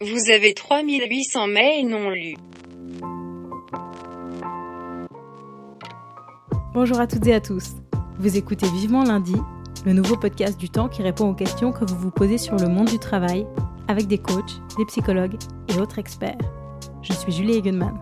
[0.00, 2.36] Vous avez 3800 mails non lus.
[6.72, 7.72] Bonjour à toutes et à tous.
[8.20, 9.34] Vous écoutez Vivement lundi,
[9.84, 12.68] le nouveau podcast du temps qui répond aux questions que vous vous posez sur le
[12.68, 13.44] monde du travail
[13.88, 16.38] avec des coachs, des psychologues et autres experts.
[17.02, 17.98] Je suis Julie Egenman.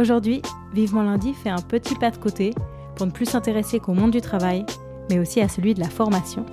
[0.00, 0.42] Aujourd'hui,
[0.74, 2.54] Vivement lundi fait un petit pas de côté
[2.96, 4.66] pour ne plus s'intéresser qu'au monde du travail,
[5.10, 6.44] mais aussi à celui de la formation.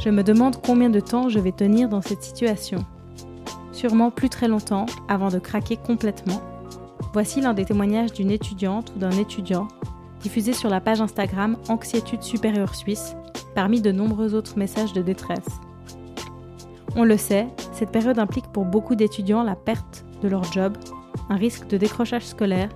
[0.00, 2.86] Je me demande combien de temps je vais tenir dans cette situation.
[3.70, 6.40] Sûrement plus très longtemps avant de craquer complètement.
[7.12, 9.68] Voici l'un des témoignages d'une étudiante ou d'un étudiant
[10.22, 13.14] diffusé sur la page Instagram Anxiétude supérieure suisse,
[13.54, 15.60] parmi de nombreux autres messages de détresse.
[16.96, 20.76] On le sait, cette période implique pour beaucoup d'étudiants la perte de leur job,
[21.28, 22.70] un risque de décrochage scolaire,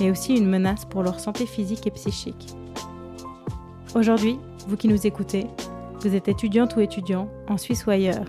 [0.00, 2.54] mais aussi une menace pour leur santé physique et psychique.
[3.94, 5.46] Aujourd'hui, vous qui nous écoutez,
[6.00, 8.24] vous êtes étudiante ou étudiant, en Suisse ou ailleurs.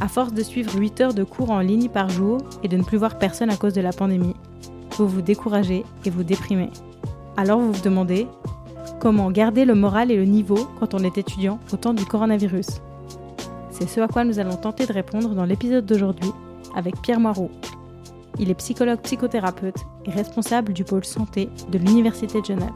[0.00, 2.82] À force de suivre 8 heures de cours en ligne par jour et de ne
[2.82, 4.34] plus voir personne à cause de la pandémie,
[4.96, 6.70] vous vous découragez et vous déprimez.
[7.36, 8.26] Alors vous vous demandez
[9.00, 12.66] comment garder le moral et le niveau quand on est étudiant au temps du coronavirus?
[13.70, 16.30] C'est ce à quoi nous allons tenter de répondre dans l'épisode d'aujourd'hui
[16.76, 17.50] avec Pierre Moirot.
[18.38, 22.72] Il est psychologue psychothérapeute et responsable du pôle santé de l'Université de Genève.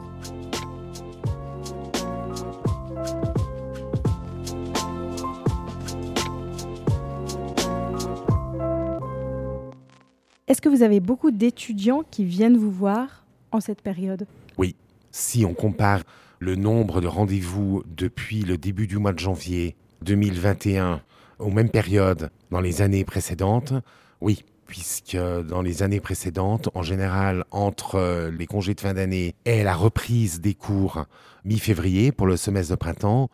[10.49, 14.25] Est-ce que vous avez beaucoup d'étudiants qui viennent vous voir en cette période?
[14.57, 14.75] Oui.
[15.11, 16.01] Si on compare
[16.39, 21.01] le nombre de rendez-vous depuis le début du mois de janvier 2021
[21.37, 23.73] aux mêmes périodes dans les années précédentes,
[24.21, 29.61] oui, puisque dans les années précédentes, en général, entre les congés de fin d'année et
[29.61, 31.05] la reprise des cours
[31.45, 33.29] mi-février pour le semestre de printemps,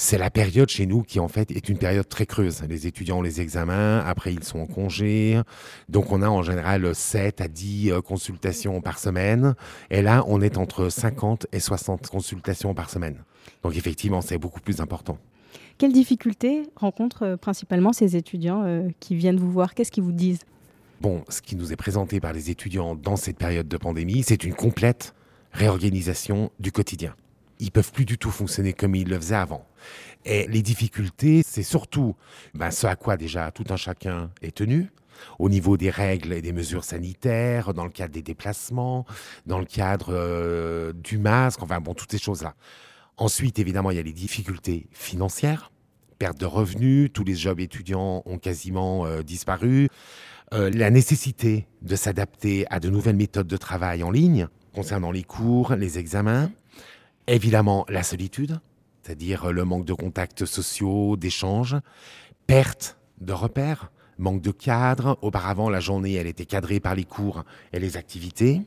[0.00, 2.62] c'est la période chez nous qui en fait est une période très creuse.
[2.66, 5.38] Les étudiants ont les examens, après ils sont en congé,
[5.90, 9.54] donc on a en général 7 à 10 euh, consultations par semaine,
[9.90, 13.16] et là on est entre 50 et 60 consultations par semaine.
[13.62, 15.18] Donc effectivement c'est beaucoup plus important.
[15.76, 19.74] Quelles difficultés rencontrent euh, principalement ces étudiants euh, qui viennent vous voir?
[19.74, 20.40] Qu'est-ce qu'ils vous disent?
[21.02, 24.44] Bon, ce qui nous est présenté par les étudiants dans cette période de pandémie, c'est
[24.44, 25.14] une complète
[25.52, 27.14] réorganisation du quotidien
[27.60, 29.66] ils peuvent plus du tout fonctionner comme ils le faisaient avant.
[30.24, 32.16] Et les difficultés, c'est surtout
[32.54, 34.90] ben, ce à quoi déjà tout un chacun est tenu,
[35.38, 39.06] au niveau des règles et des mesures sanitaires, dans le cadre des déplacements,
[39.46, 42.54] dans le cadre euh, du masque, enfin bon, toutes ces choses-là.
[43.16, 45.70] Ensuite, évidemment, il y a les difficultés financières,
[46.18, 49.88] perte de revenus, tous les jobs étudiants ont quasiment euh, disparu,
[50.52, 55.22] euh, la nécessité de s'adapter à de nouvelles méthodes de travail en ligne concernant les
[55.22, 56.50] cours, les examens,
[57.26, 58.60] Évidemment, la solitude,
[59.02, 61.76] c'est-à-dire le manque de contacts sociaux, d'échanges,
[62.46, 65.18] perte de repères, manque de cadre.
[65.22, 68.62] Auparavant, la journée, elle était cadrée par les cours et les activités.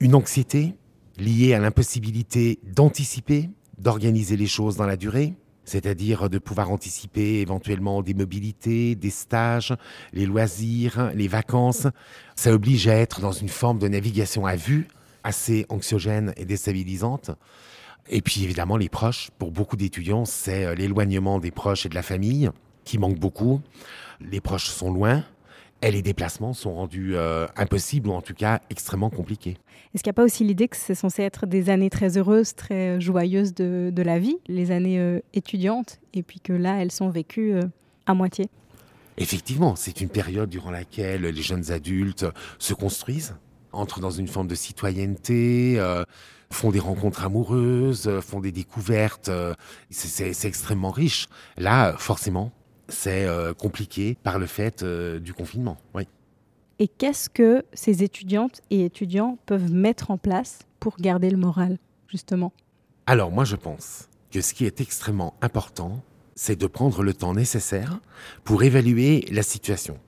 [0.00, 0.74] Une anxiété
[1.18, 8.02] liée à l'impossibilité d'anticiper, d'organiser les choses dans la durée, c'est-à-dire de pouvoir anticiper éventuellement
[8.02, 9.74] des mobilités, des stages,
[10.12, 11.86] les loisirs, les vacances.
[12.36, 14.88] Ça oblige à être dans une forme de navigation à vue,
[15.24, 17.30] assez anxiogène et déstabilisante.
[18.08, 21.94] Et puis évidemment, les proches, pour beaucoup d'étudiants, c'est euh, l'éloignement des proches et de
[21.94, 22.50] la famille
[22.84, 23.60] qui manque beaucoup.
[24.20, 25.24] Les proches sont loin
[25.80, 29.56] et les déplacements sont rendus euh, impossibles ou en tout cas extrêmement compliqués.
[29.94, 32.54] Est-ce qu'il n'y a pas aussi l'idée que c'est censé être des années très heureuses,
[32.54, 36.92] très joyeuses de, de la vie, les années euh, étudiantes, et puis que là, elles
[36.92, 37.54] sont vécues
[38.06, 38.50] à moitié?
[39.16, 42.26] Effectivement, c'est une période durant laquelle les jeunes adultes
[42.58, 43.36] se construisent,
[43.74, 46.04] entrent dans une forme de citoyenneté, euh,
[46.50, 49.28] font des rencontres amoureuses, euh, font des découvertes.
[49.28, 49.54] Euh,
[49.90, 51.28] c'est extrêmement riche.
[51.56, 52.52] Là, forcément,
[52.88, 53.26] c'est
[53.58, 55.78] compliqué par le fait du confinement.
[55.94, 56.06] Oui.
[56.78, 61.78] Et qu'est-ce que ces étudiantes et étudiants peuvent mettre en place pour garder le moral,
[62.08, 62.52] justement?
[63.06, 66.02] Alors, moi, je pense que ce qui est extrêmement important,
[66.34, 68.00] c'est de prendre le temps nécessaire
[68.42, 69.98] pour évaluer la situation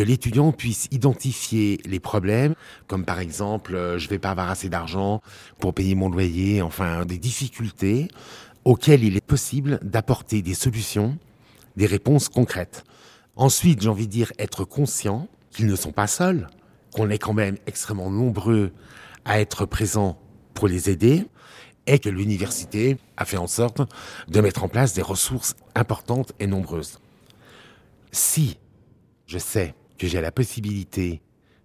[0.00, 2.54] que l'étudiant puisse identifier les problèmes,
[2.86, 5.20] comme par exemple, euh, je vais pas avoir assez d'argent
[5.58, 8.08] pour payer mon loyer, enfin des difficultés
[8.64, 11.18] auxquelles il est possible d'apporter des solutions,
[11.76, 12.84] des réponses concrètes.
[13.36, 16.48] Ensuite, j'ai envie de dire être conscient qu'ils ne sont pas seuls,
[16.94, 18.72] qu'on est quand même extrêmement nombreux
[19.26, 20.18] à être présents
[20.54, 21.26] pour les aider
[21.86, 23.82] et que l'université a fait en sorte
[24.28, 27.00] de mettre en place des ressources importantes et nombreuses.
[28.12, 28.56] Si
[29.26, 31.20] je sais que j'ai la possibilité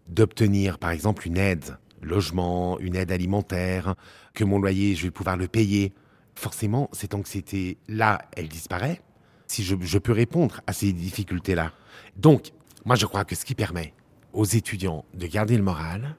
[0.08, 3.96] d'obtenir par exemple une aide logement, une aide alimentaire,
[4.34, 5.94] que mon loyer, je vais pouvoir le payer,
[6.36, 9.02] forcément, cette anxiété-là, elle disparaît.
[9.48, 11.72] si je, peux répondre à ces difficultés-là.
[12.18, 12.52] Donc,
[12.84, 13.94] moi, je crois que ce qui permet
[14.34, 16.18] aux étudiants de garder le moral,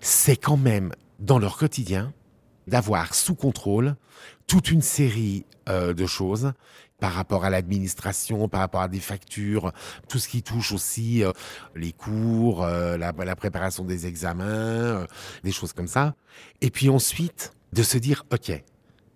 [0.00, 2.14] c'est quand même, dans leur quotidien,
[2.68, 3.96] d'avoir sous contrôle
[4.46, 6.52] toute une série euh, de choses
[7.02, 9.72] par rapport à l'administration, par rapport à des factures,
[10.08, 11.32] tout ce qui touche aussi euh,
[11.74, 15.06] les cours, euh, la, la préparation des examens, euh,
[15.42, 16.14] des choses comme ça.
[16.60, 18.52] Et puis ensuite, de se dire, OK,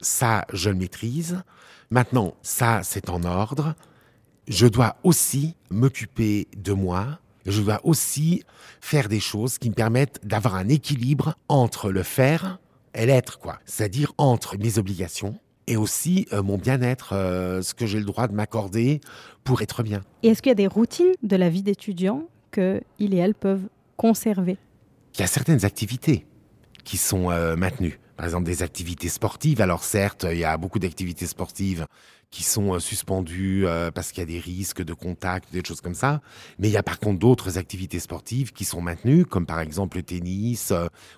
[0.01, 1.45] ça, je le maîtrise.
[1.91, 3.77] Maintenant, ça, c'est en ordre.
[4.49, 7.21] Je dois aussi m'occuper de moi.
[7.47, 8.43] Je dois aussi
[8.81, 12.59] faire des choses qui me permettent d'avoir un équilibre entre le faire
[12.95, 13.61] et l'être, quoi.
[13.65, 18.29] C'est-à-dire entre mes obligations et aussi euh, mon bien-être, euh, ce que j'ai le droit
[18.29, 19.01] de m'accorder
[19.45, 20.03] pour être bien.
[20.23, 23.35] Et est-ce qu'il y a des routines de la vie d'étudiant que il et elle
[23.35, 24.59] peuvent conserver?
[25.15, 26.27] Il y a certaines activités
[26.85, 27.99] qui sont euh, maintenues.
[28.17, 29.61] Par exemple, des activités sportives.
[29.61, 31.87] Alors certes, il y a beaucoup d'activités sportives
[32.31, 36.23] qui sont suspendues parce qu'il y a des risques de contact, des choses comme ça.
[36.59, 39.99] Mais il y a par contre d'autres activités sportives qui sont maintenues, comme par exemple
[39.99, 40.73] le tennis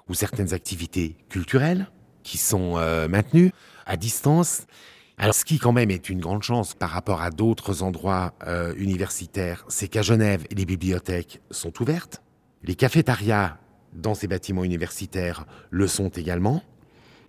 [0.08, 1.88] ou certaines activités culturelles
[2.28, 3.52] qui sont euh, maintenues
[3.86, 4.66] à distance.
[5.16, 8.74] Alors, ce qui quand même est une grande chance par rapport à d'autres endroits euh,
[8.76, 12.22] universitaires, c'est qu'à Genève, les bibliothèques sont ouvertes.
[12.62, 13.56] Les cafétérias
[13.94, 16.62] dans ces bâtiments universitaires le sont également.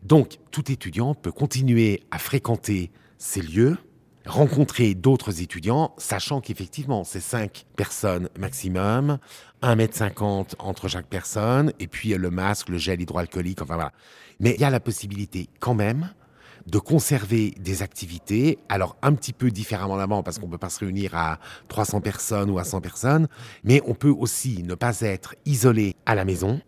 [0.04, 3.78] Donc, tout étudiant peut continuer à fréquenter ces lieux,
[4.30, 9.18] rencontrer d'autres étudiants, sachant qu'effectivement, c'est 5 personnes maximum,
[9.64, 13.92] 1m50 entre chaque personne, et puis euh, le masque, le gel hydroalcoolique, enfin voilà.
[14.40, 16.14] Mais il y a la possibilité quand même
[16.68, 20.70] de conserver des activités, alors un petit peu différemment d'avant, parce qu'on ne peut pas
[20.70, 23.28] se réunir à 300 personnes ou à 100 personnes,
[23.64, 26.62] mais on peut aussi ne pas être isolé à la maison,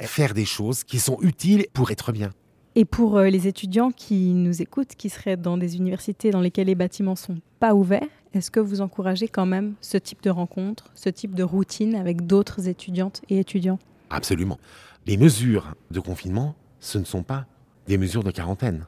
[0.00, 2.30] faire des choses qui sont utiles pour être bien.
[2.76, 6.66] Et pour euh, les étudiants qui nous écoutent, qui seraient dans des universités dans lesquelles
[6.66, 10.90] les bâtiments sont pas ouverts, est-ce que vous encouragez quand même ce type de rencontre,
[10.94, 13.78] ce type de routine avec d'autres étudiantes et étudiants?
[14.10, 14.58] Absolument.
[15.06, 17.46] Les mesures de confinement, ce ne sont pas
[17.86, 18.86] des mesures de quarantaine.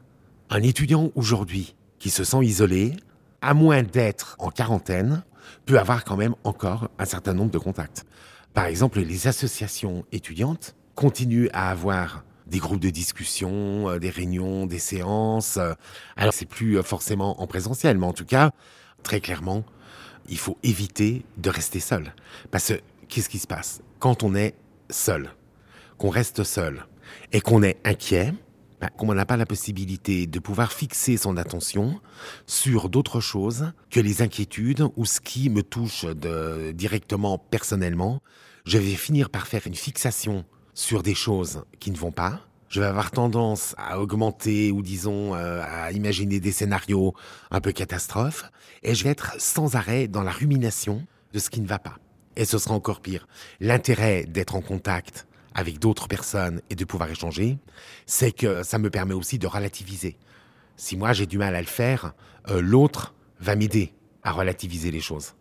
[0.50, 2.92] Un étudiant aujourd'hui qui se sent isolé,
[3.40, 5.22] à moins d'être en quarantaine,
[5.64, 8.04] peut avoir quand même encore un certain nombre de contacts.
[8.52, 14.66] Par exemple, les associations étudiantes continuent à avoir des groupes de discussion, euh, des réunions,
[14.66, 15.58] des séances.
[16.16, 18.52] Alors, c'est plus euh, forcément en présentiel, mais en tout cas,
[19.02, 19.64] très clairement,
[20.28, 22.14] il faut éviter de rester seul.
[22.50, 23.82] Parce que qu'est-ce qui se passe?
[23.98, 24.54] Quand on est
[24.90, 25.30] seul,
[25.98, 26.86] qu'on reste seul
[27.32, 28.32] et qu'on est inquiet
[28.96, 32.00] qu'on n'a pas la possibilité de pouvoir fixer son attention
[32.46, 36.04] sur d'autres choses que les inquiétudes ou ce qui me touche
[36.74, 38.22] directement personnellement,
[38.64, 40.44] je vais finir par faire une fixation
[40.76, 42.40] sur des choses qui ne vont pas.
[42.68, 47.14] Je vais avoir tendance à augmenter ou disons euh, à imaginer des scénarios
[47.50, 48.44] un peu catastrophes
[48.82, 51.96] et je vais être sans arrêt dans la rumination de ce qui ne va pas.
[52.36, 53.26] Et ce sera encore pire.
[53.58, 57.56] L'intérêt d'être en contact avec d'autres personnes et de pouvoir échanger,
[58.04, 60.18] c'est que ça me permet aussi de relativiser.
[60.76, 62.12] Si moi j'ai du mal à le faire,
[62.50, 65.34] euh, l'autre va m'aider à relativiser les choses.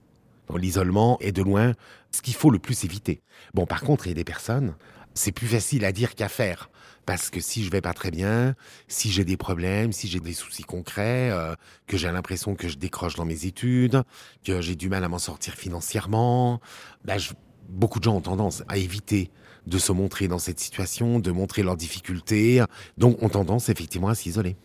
[0.56, 1.74] L'isolement est de loin
[2.12, 3.22] ce qu'il faut le plus éviter.
[3.54, 4.76] Bon, par contre, il y a des personnes,
[5.16, 6.70] c'est plus facile à dire qu'à faire.
[7.06, 8.56] Parce que si je vais pas très bien,
[8.88, 11.56] si j'ai des problèmes, si j'ai des soucis concrets, euh,
[11.88, 14.02] que j'ai l'impression que je décroche dans mes études,
[14.44, 16.60] que j'ai du mal à m'en sortir financièrement,
[17.04, 17.34] bah, je-
[17.70, 19.30] beaucoup de gens ont tendance à éviter
[19.68, 22.64] de se montrer dans cette situation, de montrer leurs difficultés,
[22.98, 24.56] donc ont tendance effectivement à s'isoler.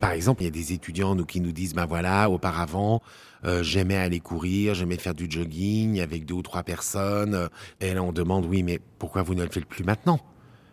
[0.00, 3.02] Par exemple, il y a des étudiants nous, qui nous disent, ben voilà, auparavant,
[3.44, 7.34] euh, j'aimais aller courir, j'aimais faire du jogging avec deux ou trois personnes.
[7.34, 7.48] euh,
[7.80, 10.18] Et là, on demande, oui, mais pourquoi vous ne le faites plus maintenant?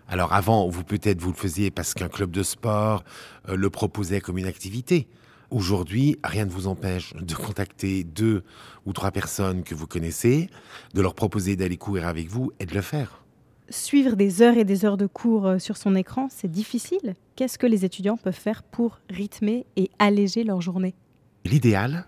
[0.08, 3.04] Alors avant, vous peut-être vous le faisiez parce qu'un club de sport
[3.50, 5.08] euh, le proposait comme une activité.
[5.50, 8.44] Aujourd'hui, rien ne vous empêche de contacter deux
[8.86, 10.50] ou trois personnes que vous connaissez,
[10.94, 13.24] de leur proposer d'aller courir avec vous et de le faire.
[13.70, 17.16] Suivre des heures et des heures de cours euh, sur son écran, c'est difficile.
[17.36, 20.96] Qu'est-ce que les étudiants peuvent faire pour rythmer et alléger leur journée?
[21.44, 22.06] L'idéal,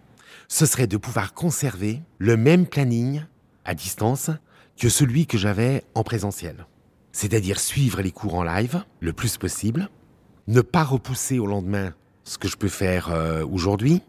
[0.47, 3.23] ce serait de pouvoir conserver le même planning
[3.65, 4.31] à distance
[4.77, 6.65] que celui que j'avais en présentiel.
[7.11, 9.89] C'est-à-dire suivre les cours en live le plus possible,
[10.47, 14.01] ne pas repousser au lendemain ce que je peux faire euh, aujourd'hui,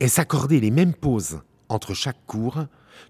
[0.00, 2.66] et s'accorder les mêmes pauses entre chaque cours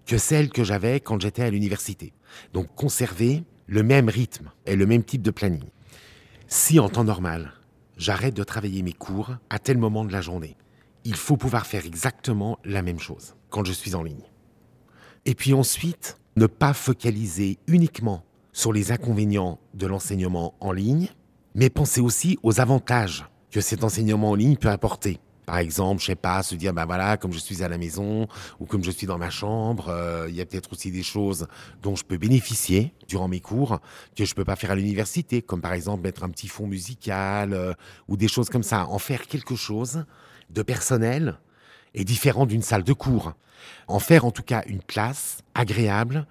[0.07, 2.13] que celles que j'avais quand j'étais à l'université.
[2.53, 5.65] Donc conserver le même rythme et le même type de planning.
[6.49, 7.53] Si en temps normal,
[7.97, 10.57] j'arrête de travailler mes cours à tel moment de la journée,
[11.05, 14.25] il faut pouvoir faire exactement la même chose quand je suis en ligne.
[15.25, 21.09] Et puis ensuite, ne pas focaliser uniquement sur les inconvénients de l'enseignement en ligne,
[21.55, 25.19] mais penser aussi aux avantages que cet enseignement en ligne peut apporter.
[25.47, 28.27] Par exemple, je sais pas, se dire, ben voilà, comme je suis à la maison
[28.61, 31.47] ou comme je suis dans ma chambre, euh, il y a peut-être aussi des choses
[31.83, 33.81] dont je peux bénéficier durant mes cours
[34.17, 37.53] que je peux pas faire à l'université, comme par exemple mettre un petit fond musical
[37.53, 37.73] euh,
[38.09, 38.87] ou des choses comme ça.
[38.89, 40.05] En faire quelque chose
[40.51, 41.39] de personnel
[41.95, 43.33] et différent d'une salle de cours.
[43.89, 46.27] En faire en tout cas une classe agréable,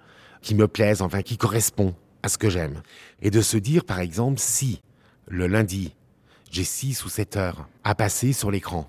[0.46, 1.92] qui me plaise, enfin qui correspond
[2.22, 2.82] à ce que j'aime.
[3.20, 4.80] Et de se dire, par exemple, si
[5.26, 5.96] le lundi,
[6.52, 8.88] j'ai 6 ou 7 heures à passer sur l'écran,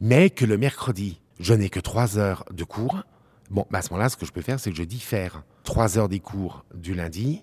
[0.00, 3.02] mais que le mercredi, je n'ai que 3 heures de cours,
[3.50, 5.98] bon, bah, à ce moment-là, ce que je peux faire, c'est que je diffère 3
[5.98, 7.42] heures des cours du lundi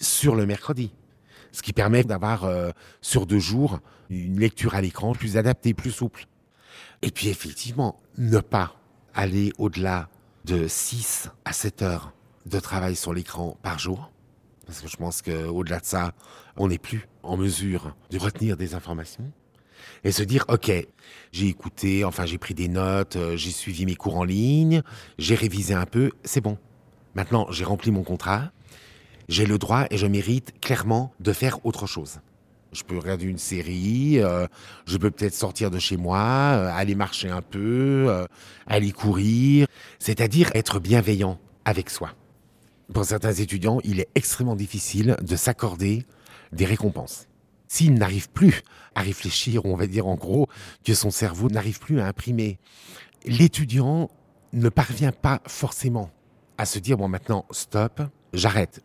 [0.00, 0.92] sur le mercredi.
[1.52, 5.90] Ce qui permet d'avoir, euh, sur deux jours, une lecture à l'écran plus adaptée, plus
[5.90, 6.26] souple.
[7.02, 8.74] Et puis, effectivement, ne pas
[9.14, 10.08] aller au-delà
[10.44, 12.12] de 6 à 7 heures
[12.46, 14.10] de travail sur l'écran par jour.
[14.66, 16.12] Parce que je pense qu'au-delà de ça,
[16.56, 19.30] on n'est plus en mesure de retenir des informations.
[20.04, 20.70] Et se dire, OK,
[21.32, 24.82] j'ai écouté, enfin j'ai pris des notes, euh, j'ai suivi mes cours en ligne,
[25.18, 26.58] j'ai révisé un peu, c'est bon.
[27.14, 28.52] Maintenant, j'ai rempli mon contrat,
[29.28, 32.20] j'ai le droit et je mérite clairement de faire autre chose.
[32.72, 34.46] Je peux regarder une série, euh,
[34.86, 38.26] je peux peut-être sortir de chez moi, euh, aller marcher un peu,
[38.66, 39.66] aller courir,
[39.98, 42.14] c'est-à-dire être bienveillant avec soi
[42.92, 46.04] pour certains étudiants, il est extrêmement difficile de s'accorder
[46.52, 47.26] des récompenses.
[47.72, 48.60] S'il n'arrive plus
[48.94, 50.46] à réfléchir, on va dire en gros
[50.84, 52.58] que son cerveau n'arrive plus à imprimer,
[53.24, 54.10] l'étudiant
[54.52, 56.10] ne parvient pas forcément
[56.58, 58.02] à se dire bon maintenant stop,
[58.34, 58.82] j'arrête.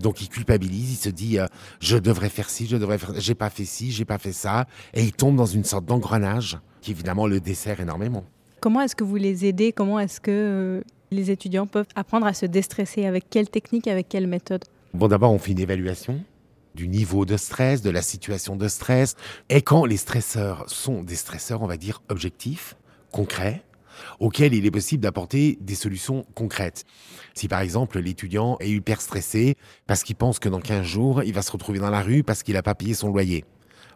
[0.00, 1.46] Donc il culpabilise, il se dit euh,
[1.80, 4.66] je devrais faire ci, je devrais faire, j'ai pas fait ci, j'ai pas fait ça,
[4.92, 8.26] et il tombe dans une sorte d'engrenage qui évidemment le dessert énormément.
[8.60, 9.72] Comment est-ce que vous les aidez?
[9.72, 13.06] Comment est-ce que euh, les étudiants peuvent apprendre à se déstresser?
[13.06, 14.66] Avec quelle technique, avec quelle méthode?
[14.92, 16.22] Bon, d'abord, on fait une évaluation
[16.76, 19.16] du niveau de stress, de la situation de stress.
[19.48, 22.76] Et quand les stresseurs sont des stresseurs, on va dire, objectifs,
[23.10, 23.64] concrets,
[24.20, 26.84] auxquels il est possible d'apporter des solutions concrètes.
[27.34, 29.56] Si par exemple l'étudiant est hyper stressé
[29.86, 32.42] parce qu'il pense que dans 15 jours, il va se retrouver dans la rue parce
[32.42, 33.44] qu'il n'a pas payé son loyer.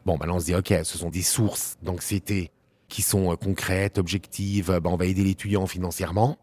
[0.07, 2.51] Bon, ben là on se dit, ok, ce sont des sources d'anxiété
[2.89, 6.39] qui sont euh, concrètes, objectives, ben, on va aider l'étudiant financièrement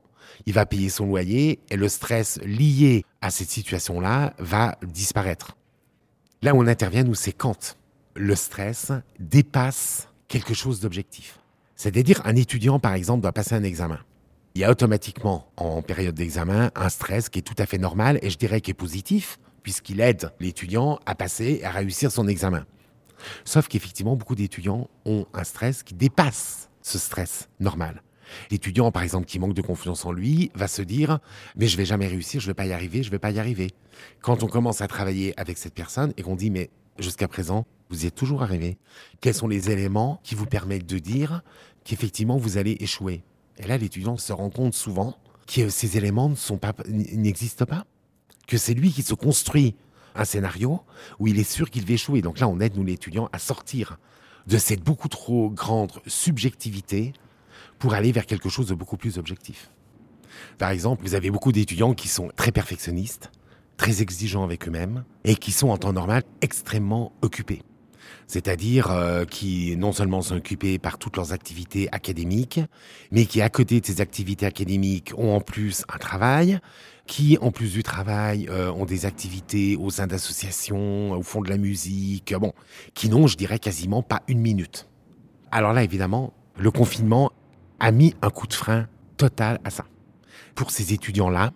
[0.45, 5.56] il va payer son loyer et le stress lié à cette situation-là va disparaître.
[6.41, 7.77] Là où on intervient, nous, c'est quand
[8.15, 11.39] le stress dépasse quelque chose d'objectif.
[11.75, 13.99] C'est-à-dire, un étudiant, par exemple, doit passer un examen.
[14.55, 18.19] Il y a automatiquement, en période d'examen, un stress qui est tout à fait normal
[18.21, 22.27] et je dirais qui est positif, puisqu'il aide l'étudiant à passer et à réussir son
[22.27, 22.65] examen.
[23.43, 28.01] Sauf qu'effectivement, beaucoup d'étudiants ont un stress qui dépasse ce stress normal.
[28.51, 31.19] L'étudiant, par exemple, qui manque de confiance en lui, va se dire
[31.55, 33.71] Mais je vais jamais réussir, je vais pas y arriver, je vais pas y arriver.
[34.21, 36.69] Quand on commence à travailler avec cette personne et qu'on dit Mais
[36.99, 38.77] jusqu'à présent, vous y êtes toujours arrivé,
[39.21, 41.41] quels sont les éléments qui vous permettent de dire
[41.83, 43.23] qu'effectivement vous allez échouer?
[43.57, 45.17] Et là, l'étudiant se rend compte souvent
[45.47, 46.33] que ces éléments
[46.87, 47.85] n'existent pas,
[48.47, 49.75] que c'est lui qui se construit
[50.15, 50.81] un scénario
[51.19, 52.21] où il est sûr qu'il va échouer.
[52.21, 53.97] Donc là, on aide, nous, l'étudiant, à sortir
[54.47, 57.13] de cette beaucoup trop grande subjectivité
[57.79, 59.69] pour aller vers quelque chose de beaucoup plus objectif.
[60.57, 63.31] Par exemple, vous avez beaucoup d'étudiants qui sont très perfectionnistes,
[63.77, 67.61] très exigeants avec eux-mêmes et qui sont en temps normal extrêmement occupés.
[68.25, 72.59] C'est-à-dire euh, qui non seulement sont occupés par toutes leurs activités académiques,
[73.11, 76.59] mais qui à côté de ces activités académiques ont en plus un travail,
[77.05, 81.49] qui en plus du travail euh, ont des activités au sein d'associations, au fond de
[81.49, 82.53] la musique, bon,
[82.93, 84.89] qui n'ont, je dirais, quasiment pas une minute.
[85.51, 87.31] Alors là, évidemment, le confinement
[87.79, 89.85] a mis un coup de frein total à ça.
[90.55, 91.51] Pour ces étudiants-là,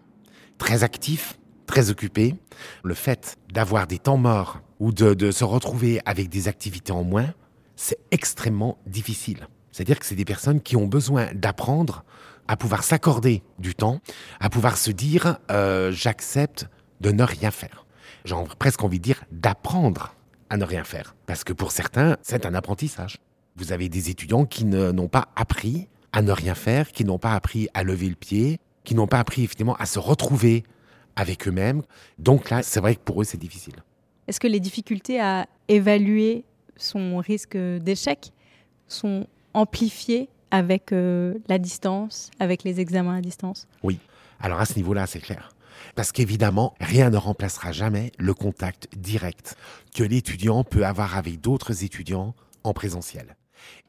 [0.58, 2.36] très actifs, très occupés,
[2.84, 7.34] le fait d'avoir des temps morts ou de, se retrouver avec des activités en moins,
[7.76, 9.48] c'est extrêmement difficile.
[9.72, 12.04] C'est-à-dire que c'est des personnes qui ont besoin d'apprendre
[12.48, 14.02] à pouvoir s'accorder du temps,
[14.40, 16.68] à pouvoir se dire euh, j'accepte
[17.00, 17.86] de ne rien faire.
[18.26, 20.16] J'ai presque envie de dire d'apprendre
[20.50, 21.16] à ne rien faire.
[21.26, 23.18] Parce que pour certains, c'est un apprentissage.
[23.56, 27.34] Vous avez des étudiants qui n'ont pas appris à ne rien faire, qui n'ont pas
[27.34, 30.64] appris à lever le pied, qui n'ont pas appris effectivement à se retrouver
[31.16, 31.84] avec eux-mêmes.
[32.20, 33.76] Donc là, c'est vrai que pour eux, c'est difficile.
[34.28, 36.46] Est-ce que les difficultés à évaluer
[36.78, 38.32] son risque d'échec
[38.88, 43.68] sont amplifiées avec euh, la distance, avec les examens à distance?
[43.84, 44.00] Oui.
[44.40, 45.54] Alors à ce niveau-là, c'est clair.
[45.96, 49.56] Parce qu'évidemment, rien ne remplacera jamais le contact direct
[49.96, 53.36] que l'étudiant peut avoir avec d'autres étudiants en présentiel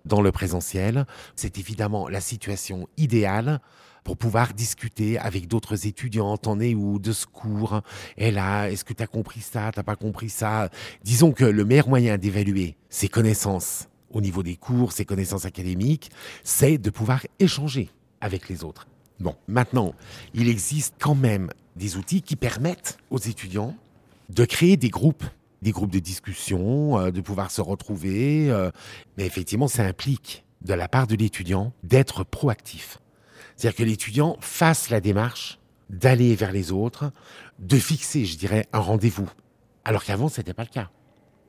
[0.05, 1.07] dans le présentiel.
[1.37, 3.61] C'est évidemment la situation idéale
[4.05, 7.83] pour pouvoir discuter avec d'autres étudiants, t'en es de secours?
[8.17, 10.71] Et là, est-ce que tu as compris ça, t'as pas compris ça?
[11.05, 16.11] Disons que le meilleur moyen d'évaluer ses connaissances au niveau des cours, ses connaissances académiques,
[16.45, 18.87] c'est de pouvoir échanger avec les autres.
[19.21, 19.95] Bon, maintenant,
[20.35, 23.77] il existe quand même des outils qui permettent aux étudiants
[24.29, 25.25] de créer des groupes,
[25.63, 28.51] des groupes de discussion, euh, de pouvoir se retrouver.
[28.51, 28.71] euh,
[29.17, 32.99] mais effectivement, ça implique de la part de l'étudiant d'être proactif.
[33.57, 37.13] C'est-à-dire que l'étudiant fasse la démarche d'aller vers les autres,
[37.59, 39.31] de fixer, je dirais, un rendez-vous.
[39.85, 40.91] Alors qu'avant, ce n'était pas le cas.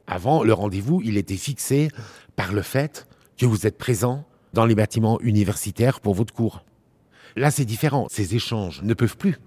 [0.06, 1.90] Avant, le rendez-vous, il était fixé
[2.36, 6.66] par le fait que vous êtes présent dans les bâtiments universitaires pour votre cours.
[7.36, 8.08] Là, c'est différent.
[8.10, 9.38] Ces échanges ne peuvent plus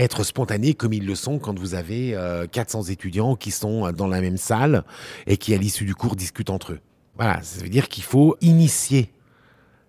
[0.00, 4.06] être spontanés comme ils le sont quand vous avez euh, 400 étudiants qui sont dans
[4.06, 4.84] la même salle
[5.26, 6.80] et qui, à l'issue du cours, discutent entre eux.
[7.16, 9.12] Voilà, ça veut dire qu'il faut initier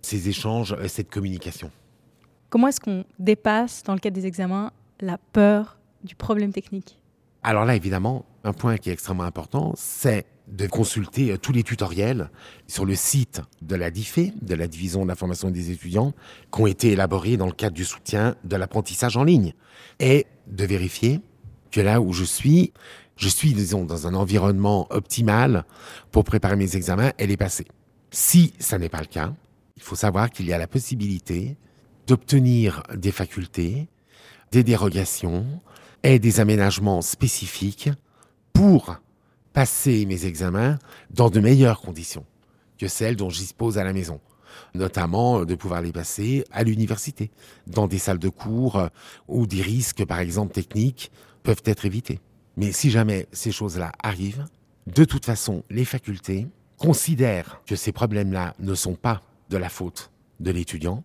[0.01, 1.71] ces échanges, euh, cette communication.
[2.49, 6.99] Comment est-ce qu'on dépasse, dans le cadre des examens, la peur du problème technique?
[7.43, 11.63] Alors là, évidemment, un point qui est extrêmement important, c'est de consulter euh, tous les
[11.63, 12.29] tutoriels
[12.67, 16.13] sur le site de la DIFE, de la Division de la formation des étudiants,
[16.53, 19.53] qui ont été élaborés dans le cadre du soutien de l'apprentissage en ligne.
[19.99, 21.21] Et de vérifier
[21.71, 22.73] que là où je suis,
[23.15, 25.65] je suis, disons, dans un environnement optimal
[26.11, 27.65] pour préparer mes examens et les passer.
[28.11, 29.33] Si ça n'est pas le cas,
[29.77, 31.57] il faut savoir qu'il y a la possibilité
[32.07, 33.87] d'obtenir des facultés,
[34.51, 35.45] des dérogations
[36.01, 37.89] et des aménagements spécifiques
[38.53, 38.99] pour
[39.53, 40.77] passer mes examens
[41.09, 42.25] dans de meilleures conditions
[42.77, 44.19] que celles dont je dispose à la maison.
[44.73, 47.31] Notamment euh, de pouvoir les passer à l'université,
[47.67, 48.87] dans des salles de cours euh,
[49.27, 51.11] où des risques, par exemple techniques,
[51.43, 52.19] peuvent être évités.
[52.57, 54.45] Mais si jamais ces choses-là arrivent,
[54.87, 60.11] de toute façon, les facultés considèrent que ces problèmes-là ne sont pas de la faute
[60.39, 61.03] de l'étudiant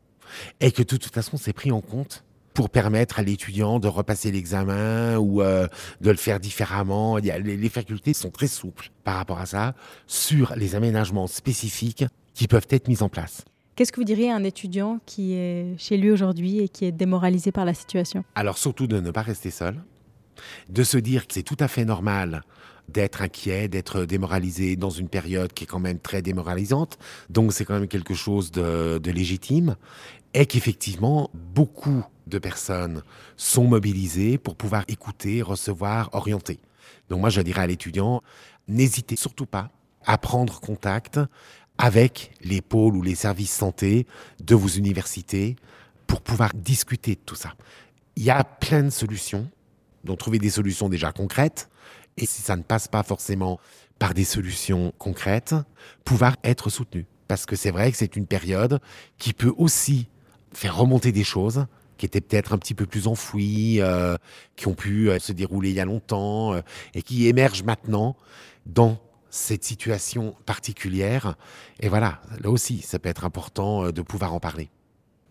[0.60, 4.30] et que de toute façon, c'est pris en compte pour permettre à l'étudiant de repasser
[4.30, 5.66] l'examen ou euh,
[6.00, 7.18] de le faire différemment.
[7.18, 9.74] Il y a- les, les facultés sont très souples par rapport à ça
[10.06, 13.44] sur les aménagements spécifiques qui peuvent être mis en place.
[13.74, 16.92] Qu'est-ce que vous diriez à un étudiant qui est chez lui aujourd'hui et qui est
[16.92, 18.24] démoralisé par la situation?
[18.36, 19.82] Alors surtout de ne pas rester seul,
[20.68, 22.42] de se dire que c'est tout à fait normal
[22.88, 26.98] d'être inquiet, d'être démoralisé dans une période qui est quand même très démoralisante.
[27.30, 29.74] Donc c'est quand même quelque chose de, de légitime.
[30.34, 33.02] Et qu'effectivement, beaucoup de personnes
[33.36, 36.58] sont mobilisées pour pouvoir écouter, recevoir, orienter.
[37.08, 38.22] Donc moi, je dirais à l'étudiant,
[38.68, 39.70] n'hésitez surtout pas
[40.04, 41.20] à prendre contact
[41.78, 44.06] avec les pôles ou les services santé
[44.42, 45.56] de vos universités
[46.06, 47.54] pour pouvoir discuter de tout ça.
[48.16, 49.50] Il y a plein de solutions,
[50.04, 51.68] donc trouver des solutions déjà concrètes,
[52.16, 53.58] et si ça ne passe pas forcément
[53.98, 55.54] par des solutions concrètes,
[56.04, 57.06] pouvoir être soutenu.
[57.26, 58.80] Parce que c'est vrai que c'est une période
[59.18, 60.08] qui peut aussi
[60.52, 64.16] faire remonter des choses qui étaient peut-être un petit peu plus enfouies, euh,
[64.56, 66.60] qui ont pu euh, se dérouler il y a longtemps, euh,
[66.94, 68.16] et qui émergent maintenant
[68.66, 68.98] dans
[69.30, 71.36] cette situation particulière.
[71.80, 74.70] Et voilà, là aussi, ça peut être important de pouvoir en parler.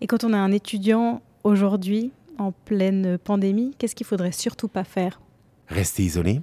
[0.02, 4.84] Et quand on a un étudiant aujourd'hui, en pleine pandémie, qu'est-ce qu'il faudrait surtout pas
[4.84, 5.22] faire?
[5.70, 6.42] Rester isolé,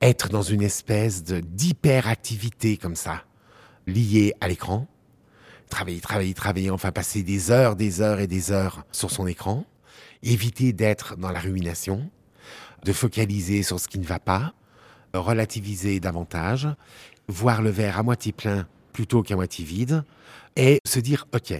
[0.00, 3.22] être dans une espèce d'hyperactivité comme ça,
[3.86, 4.88] liée à l'écran,
[5.72, 9.64] travailler, travailler, travailler, enfin passer des heures, des heures et des heures sur son écran,
[10.22, 12.10] éviter d'être dans la rumination,
[12.84, 14.52] de focaliser sur ce qui ne va pas,
[15.14, 16.68] relativiser davantage,
[17.26, 20.04] voir le verre à moitié plein plutôt qu'à moitié vide,
[20.56, 21.54] et se dire, OK,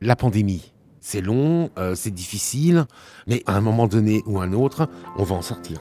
[0.00, 2.86] la pandémie, c'est long, euh, c'est difficile,
[3.26, 5.80] mais à un moment donné ou un autre, on va en sortir.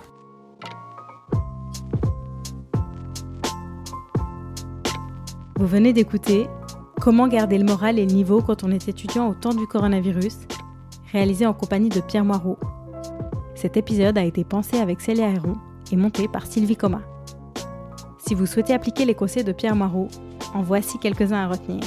[5.58, 6.48] Vous venez d'écouter
[7.06, 10.38] Comment garder le moral et le niveau quand on est étudiant au temps du coronavirus,
[11.12, 12.58] réalisé en compagnie de Pierre Moireau.
[13.54, 15.54] Cet épisode a été pensé avec Célia Héron
[15.91, 17.02] et monté par Sylvie Coma.
[18.18, 20.08] Si vous souhaitez appliquer les conseils de Pierre Moireau,
[20.56, 21.84] en voici quelques-uns à retenir.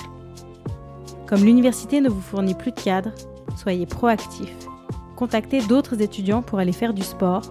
[1.27, 3.11] Comme l'université ne vous fournit plus de cadres,
[3.57, 4.69] soyez proactifs.
[5.17, 7.43] Contactez d'autres étudiants pour aller faire du sport,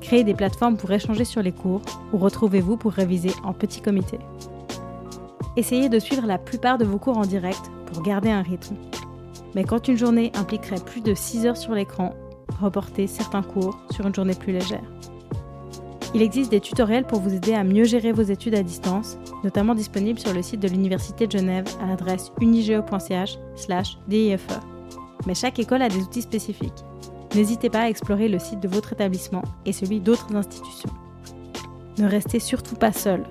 [0.00, 1.82] créez des plateformes pour échanger sur les cours
[2.12, 4.18] ou retrouvez-vous pour réviser en petit comité.
[5.56, 8.76] Essayez de suivre la plupart de vos cours en direct pour garder un rythme.
[9.54, 12.14] Mais quand une journée impliquerait plus de 6 heures sur l'écran,
[12.60, 14.82] reportez certains cours sur une journée plus légère.
[16.14, 19.74] Il existe des tutoriels pour vous aider à mieux gérer vos études à distance, notamment
[19.74, 24.46] disponibles sur le site de l'Université de Genève à l'adresse unigeo.ch/dife.
[25.26, 26.84] Mais chaque école a des outils spécifiques.
[27.34, 30.90] N'hésitez pas à explorer le site de votre établissement et celui d'autres institutions.
[31.98, 33.24] Ne restez surtout pas seul.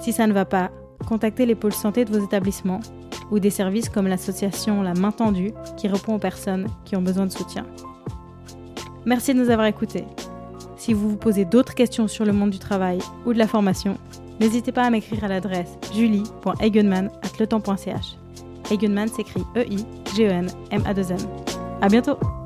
[0.00, 0.70] Si ça ne va pas,
[1.02, 2.80] contactez les pôles santé de vos établissements
[3.30, 7.26] ou des services comme l'association La Main Tendue qui répond aux personnes qui ont besoin
[7.26, 7.66] de soutien.
[9.04, 10.04] Merci de nous avoir écoutés.
[10.76, 13.96] Si vous vous posez d'autres questions sur le monde du travail ou de la formation,
[14.42, 18.16] N'hésitez pas à m'écrire à l'adresse julie.eigenman.ch.
[18.72, 21.18] Eigenman s'écrit E-I-G-E-N-M-A-2-M.
[21.80, 22.41] À bientôt!